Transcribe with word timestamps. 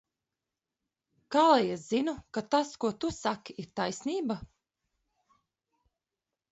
Kā 1.35 1.43
lai 1.49 1.67
es 1.75 1.83
zinu, 1.91 2.15
ka 2.37 2.43
tas 2.55 2.73
ka 2.85 2.93
tu 3.05 3.13
saki 3.19 3.59
ir 3.65 3.69
taisnība? 3.81 4.43